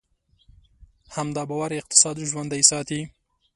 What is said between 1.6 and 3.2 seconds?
اقتصاد ژوندی ساتي.